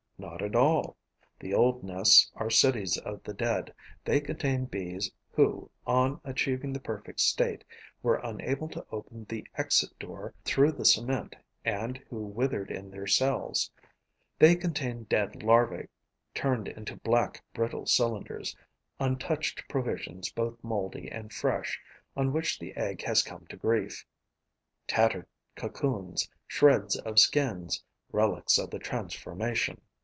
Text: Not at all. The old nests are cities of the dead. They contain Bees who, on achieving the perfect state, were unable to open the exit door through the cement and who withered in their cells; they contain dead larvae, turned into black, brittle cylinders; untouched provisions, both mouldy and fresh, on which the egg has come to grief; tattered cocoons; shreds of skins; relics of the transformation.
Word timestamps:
Not 0.17 0.43
at 0.43 0.55
all. 0.55 0.97
The 1.39 1.51
old 1.55 1.83
nests 1.83 2.31
are 2.35 2.51
cities 2.51 2.95
of 2.95 3.23
the 3.23 3.33
dead. 3.33 3.73
They 4.05 4.19
contain 4.21 4.65
Bees 4.65 5.11
who, 5.31 5.71
on 5.87 6.21
achieving 6.23 6.73
the 6.73 6.79
perfect 6.79 7.19
state, 7.19 7.63
were 8.03 8.21
unable 8.23 8.69
to 8.69 8.85
open 8.91 9.25
the 9.27 9.47
exit 9.57 9.97
door 9.97 10.35
through 10.45 10.73
the 10.73 10.85
cement 10.85 11.35
and 11.65 11.97
who 12.07 12.23
withered 12.23 12.69
in 12.69 12.91
their 12.91 13.07
cells; 13.07 13.71
they 14.37 14.55
contain 14.55 15.05
dead 15.05 15.41
larvae, 15.41 15.87
turned 16.35 16.67
into 16.67 16.97
black, 16.97 17.43
brittle 17.51 17.87
cylinders; 17.87 18.55
untouched 18.99 19.63
provisions, 19.67 20.31
both 20.31 20.63
mouldy 20.63 21.09
and 21.09 21.33
fresh, 21.33 21.79
on 22.15 22.31
which 22.31 22.59
the 22.59 22.77
egg 22.77 23.01
has 23.01 23.23
come 23.23 23.47
to 23.47 23.57
grief; 23.57 24.05
tattered 24.85 25.25
cocoons; 25.55 26.29
shreds 26.45 26.95
of 26.95 27.17
skins; 27.17 27.83
relics 28.11 28.59
of 28.59 28.69
the 28.69 28.79
transformation. 28.79 29.81